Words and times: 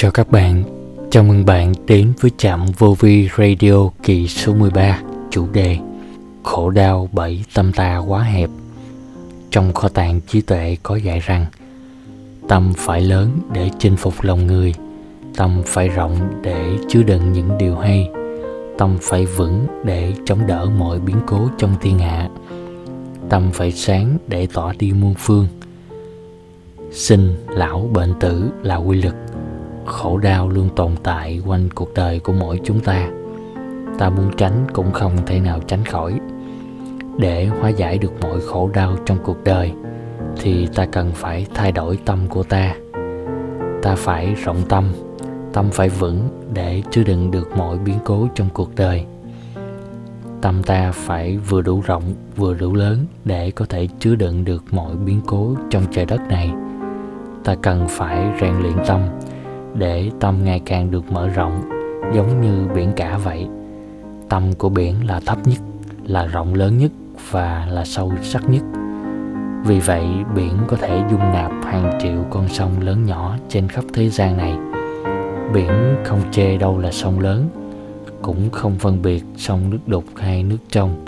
Chào 0.00 0.10
các 0.10 0.30
bạn, 0.30 0.64
chào 1.10 1.22
mừng 1.22 1.44
bạn 1.44 1.72
đến 1.86 2.12
với 2.20 2.30
trạm 2.36 2.66
vô 2.78 2.96
vi 3.00 3.28
radio 3.38 3.88
kỳ 4.02 4.28
số 4.28 4.54
13 4.54 5.00
Chủ 5.30 5.46
đề 5.52 5.78
Khổ 6.42 6.70
đau 6.70 7.08
bởi 7.12 7.44
tâm 7.54 7.72
ta 7.72 7.98
quá 7.98 8.22
hẹp. 8.22 8.50
Trong 9.50 9.72
kho 9.72 9.88
tàng 9.88 10.20
trí 10.20 10.40
tuệ 10.40 10.76
có 10.82 10.96
dạy 10.96 11.20
rằng 11.20 11.46
Tâm 12.48 12.72
phải 12.76 13.00
lớn 13.00 13.30
để 13.52 13.70
chinh 13.78 13.96
phục 13.96 14.14
lòng 14.22 14.46
người 14.46 14.74
Tâm 15.36 15.62
phải 15.66 15.88
rộng 15.88 16.16
để 16.42 16.78
chứa 16.88 17.02
đựng 17.02 17.32
những 17.32 17.58
điều 17.58 17.76
hay 17.76 18.10
Tâm 18.78 18.98
phải 19.02 19.26
vững 19.26 19.66
để 19.84 20.12
chống 20.26 20.46
đỡ 20.46 20.66
mọi 20.78 21.00
biến 21.00 21.16
cố 21.26 21.48
trong 21.58 21.74
thiên 21.80 21.98
hạ 21.98 22.28
Tâm 23.28 23.50
phải 23.52 23.72
sáng 23.72 24.18
để 24.26 24.48
tỏ 24.52 24.72
đi 24.78 24.92
muôn 24.92 25.14
phương. 25.18 25.46
Sinh, 26.92 27.36
lão, 27.48 27.90
bệnh 27.92 28.14
tử 28.20 28.50
là 28.62 28.76
quy 28.76 29.02
luật 29.02 29.14
khổ 29.88 30.18
đau 30.18 30.48
luôn 30.48 30.68
tồn 30.76 30.92
tại 31.02 31.42
quanh 31.46 31.68
cuộc 31.74 31.94
đời 31.94 32.20
của 32.20 32.32
mỗi 32.32 32.60
chúng 32.64 32.80
ta. 32.80 33.08
Ta 33.98 34.10
muốn 34.10 34.30
tránh 34.36 34.66
cũng 34.72 34.92
không 34.92 35.16
thể 35.26 35.40
nào 35.40 35.60
tránh 35.66 35.84
khỏi. 35.84 36.20
Để 37.18 37.46
hóa 37.46 37.68
giải 37.68 37.98
được 37.98 38.12
mọi 38.20 38.40
khổ 38.40 38.70
đau 38.74 38.96
trong 39.06 39.18
cuộc 39.24 39.44
đời, 39.44 39.72
thì 40.36 40.68
ta 40.74 40.86
cần 40.86 41.12
phải 41.14 41.46
thay 41.54 41.72
đổi 41.72 41.98
tâm 42.04 42.18
của 42.28 42.42
ta. 42.42 42.74
Ta 43.82 43.94
phải 43.94 44.34
rộng 44.34 44.62
tâm 44.68 44.92
tâm 45.52 45.70
phải 45.70 45.88
vững 45.88 46.28
để 46.54 46.82
chứa 46.90 47.02
đựng 47.02 47.30
được 47.30 47.56
mọi 47.56 47.78
biến 47.78 47.98
cố 48.04 48.28
trong 48.34 48.48
cuộc 48.54 48.74
đời. 48.76 49.04
Tâm 50.40 50.62
ta 50.62 50.92
phải 50.92 51.38
vừa 51.38 51.62
đủ 51.62 51.82
rộng, 51.86 52.02
vừa 52.36 52.54
đủ 52.54 52.74
lớn 52.74 53.06
để 53.24 53.50
có 53.50 53.66
thể 53.68 53.88
chứa 53.98 54.14
đựng 54.14 54.44
được 54.44 54.64
mọi 54.70 54.96
biến 54.96 55.20
cố 55.26 55.54
trong 55.70 55.82
trời 55.90 56.04
đất 56.04 56.20
này. 56.28 56.50
Ta 57.44 57.54
cần 57.62 57.86
phải 57.88 58.26
rèn 58.40 58.54
luyện 58.60 58.76
tâm 58.86 59.00
để 59.78 60.10
tâm 60.20 60.44
ngày 60.44 60.60
càng 60.66 60.90
được 60.90 61.12
mở 61.12 61.28
rộng, 61.28 61.62
giống 62.14 62.40
như 62.40 62.66
biển 62.74 62.92
cả 62.96 63.18
vậy. 63.24 63.46
Tâm 64.28 64.52
của 64.58 64.68
biển 64.68 65.06
là 65.06 65.20
thấp 65.26 65.38
nhất, 65.44 65.58
là 66.04 66.26
rộng 66.26 66.54
lớn 66.54 66.78
nhất 66.78 66.90
và 67.30 67.66
là 67.70 67.84
sâu 67.84 68.12
sắc 68.22 68.50
nhất. 68.50 68.62
Vì 69.64 69.80
vậy, 69.80 70.06
biển 70.34 70.52
có 70.68 70.76
thể 70.76 71.02
dung 71.10 71.20
nạp 71.20 71.52
hàng 71.64 71.98
triệu 72.02 72.24
con 72.30 72.48
sông 72.48 72.80
lớn 72.80 73.04
nhỏ 73.04 73.36
trên 73.48 73.68
khắp 73.68 73.84
thế 73.92 74.08
gian 74.08 74.36
này. 74.36 74.58
Biển 75.54 75.96
không 76.04 76.20
chê 76.30 76.56
đâu 76.56 76.78
là 76.78 76.92
sông 76.92 77.20
lớn, 77.20 77.48
cũng 78.22 78.50
không 78.50 78.74
phân 78.78 79.02
biệt 79.02 79.24
sông 79.36 79.70
nước 79.70 79.78
đục 79.86 80.04
hay 80.16 80.42
nước 80.42 80.58
trong. 80.70 81.04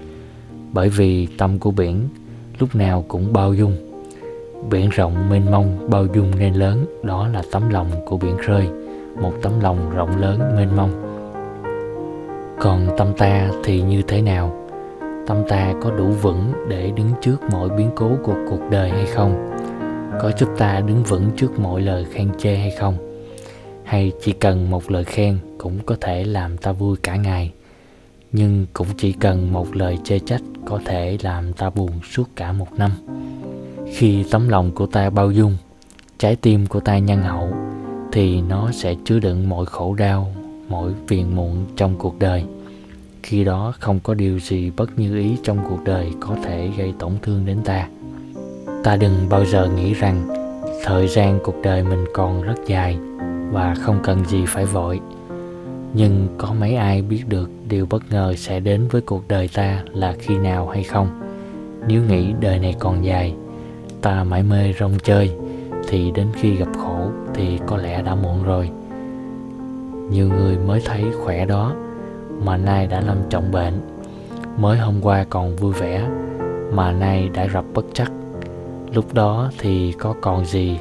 Bởi 0.72 0.88
vì 0.88 1.26
tâm 1.26 1.58
của 1.58 1.70
biển 1.70 2.08
lúc 2.58 2.74
nào 2.74 3.04
cũng 3.08 3.32
bao 3.32 3.54
dung 3.54 3.89
Biển 4.68 4.88
rộng 4.88 5.30
mênh 5.30 5.50
mông 5.50 5.90
bao 5.90 6.06
dung 6.14 6.38
nên 6.38 6.54
lớn, 6.54 6.86
Đó 7.02 7.28
là 7.28 7.42
tấm 7.52 7.68
lòng 7.68 7.90
của 8.06 8.16
biển 8.16 8.36
khơi, 8.46 8.68
Một 9.20 9.32
tấm 9.42 9.52
lòng 9.60 9.90
rộng 9.90 10.16
lớn 10.16 10.40
mênh 10.56 10.76
mông 10.76 10.90
Còn 12.60 12.88
tâm 12.98 13.08
ta 13.18 13.50
thì 13.64 13.82
như 13.82 14.02
thế 14.02 14.22
nào? 14.22 14.66
Tâm 15.26 15.42
ta 15.48 15.74
có 15.82 15.90
đủ 15.90 16.06
vững 16.06 16.52
để 16.68 16.90
đứng 16.96 17.10
trước 17.20 17.36
mọi 17.52 17.68
biến 17.68 17.90
cố 17.96 18.10
của 18.24 18.34
cuộc 18.50 18.60
đời 18.70 18.90
hay 18.90 19.06
không? 19.06 19.56
Có 20.20 20.30
giúp 20.38 20.48
ta 20.58 20.80
đứng 20.80 21.02
vững 21.02 21.30
trước 21.36 21.60
mọi 21.60 21.80
lời 21.80 22.06
khen 22.12 22.30
chê 22.38 22.56
hay 22.56 22.70
không? 22.70 22.96
Hay 23.84 24.12
chỉ 24.20 24.32
cần 24.32 24.70
một 24.70 24.90
lời 24.90 25.04
khen 25.04 25.38
cũng 25.58 25.78
có 25.86 25.96
thể 26.00 26.24
làm 26.24 26.56
ta 26.56 26.72
vui 26.72 26.96
cả 27.02 27.16
ngày 27.16 27.52
Nhưng 28.32 28.66
cũng 28.72 28.88
chỉ 28.96 29.12
cần 29.12 29.52
một 29.52 29.76
lời 29.76 29.98
chê 30.04 30.18
trách 30.18 30.42
có 30.64 30.80
thể 30.84 31.18
làm 31.22 31.52
ta 31.52 31.70
buồn 31.70 31.90
suốt 32.10 32.24
cả 32.36 32.52
một 32.52 32.68
năm 32.78 32.90
khi 33.90 34.24
tấm 34.30 34.48
lòng 34.48 34.70
của 34.70 34.86
ta 34.86 35.10
bao 35.10 35.30
dung, 35.30 35.56
trái 36.18 36.36
tim 36.36 36.66
của 36.66 36.80
ta 36.80 36.98
nhân 36.98 37.22
hậu, 37.22 37.48
thì 38.12 38.40
nó 38.40 38.70
sẽ 38.72 38.94
chứa 39.04 39.18
đựng 39.18 39.48
mọi 39.48 39.66
khổ 39.66 39.94
đau, 39.94 40.34
mọi 40.68 40.90
phiền 41.06 41.36
muộn 41.36 41.66
trong 41.76 41.94
cuộc 41.98 42.18
đời. 42.18 42.44
Khi 43.22 43.44
đó 43.44 43.72
không 43.80 44.00
có 44.00 44.14
điều 44.14 44.40
gì 44.40 44.70
bất 44.76 44.98
như 44.98 45.18
ý 45.18 45.36
trong 45.42 45.58
cuộc 45.68 45.84
đời 45.84 46.12
có 46.20 46.36
thể 46.44 46.70
gây 46.78 46.92
tổn 46.98 47.12
thương 47.22 47.46
đến 47.46 47.58
ta. 47.64 47.88
Ta 48.84 48.96
đừng 48.96 49.28
bao 49.30 49.44
giờ 49.44 49.68
nghĩ 49.76 49.94
rằng 49.94 50.28
thời 50.84 51.08
gian 51.08 51.38
cuộc 51.44 51.56
đời 51.62 51.82
mình 51.82 52.04
còn 52.14 52.42
rất 52.42 52.56
dài 52.66 52.98
và 53.50 53.74
không 53.74 54.00
cần 54.02 54.24
gì 54.24 54.44
phải 54.46 54.64
vội. 54.64 55.00
Nhưng 55.94 56.28
có 56.38 56.52
mấy 56.60 56.74
ai 56.74 57.02
biết 57.02 57.24
được 57.28 57.50
điều 57.68 57.86
bất 57.86 58.02
ngờ 58.10 58.34
sẽ 58.36 58.60
đến 58.60 58.88
với 58.90 59.00
cuộc 59.00 59.28
đời 59.28 59.48
ta 59.48 59.82
là 59.92 60.14
khi 60.18 60.38
nào 60.38 60.68
hay 60.68 60.82
không? 60.82 61.08
Nếu 61.88 62.02
nghĩ 62.02 62.32
đời 62.40 62.58
này 62.58 62.74
còn 62.78 63.04
dài 63.04 63.34
ta 64.02 64.24
mãi 64.24 64.42
mê 64.42 64.72
rong 64.80 64.98
chơi, 64.98 65.32
thì 65.88 66.10
đến 66.10 66.26
khi 66.34 66.56
gặp 66.56 66.68
khổ 66.78 67.10
thì 67.34 67.58
có 67.66 67.76
lẽ 67.76 68.02
đã 68.02 68.14
muộn 68.14 68.42
rồi. 68.42 68.70
Nhiều 70.10 70.28
người 70.28 70.58
mới 70.58 70.82
thấy 70.84 71.04
khỏe 71.24 71.46
đó, 71.46 71.74
mà 72.44 72.56
nay 72.56 72.86
đã 72.86 73.00
lâm 73.00 73.16
trọng 73.30 73.52
bệnh. 73.52 73.80
Mới 74.58 74.78
hôm 74.78 74.94
qua 75.02 75.24
còn 75.30 75.56
vui 75.56 75.72
vẻ, 75.72 76.08
mà 76.72 76.92
nay 76.92 77.28
đã 77.34 77.46
gặp 77.46 77.64
bất 77.74 77.84
chắc. 77.94 78.12
Lúc 78.94 79.14
đó 79.14 79.50
thì 79.58 79.92
có 79.92 80.14
còn 80.20 80.46
gì 80.46 80.78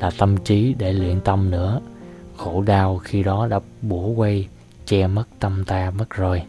là 0.00 0.10
tâm 0.18 0.36
trí 0.36 0.74
để 0.78 0.92
luyện 0.92 1.20
tâm 1.20 1.50
nữa. 1.50 1.80
Khổ 2.36 2.62
đau 2.62 2.98
khi 2.98 3.22
đó 3.22 3.46
đã 3.46 3.60
bủa 3.82 4.06
quay, 4.06 4.48
che 4.86 5.06
mất 5.06 5.24
tâm 5.40 5.64
ta 5.64 5.92
mất 5.98 6.10
rồi. 6.10 6.42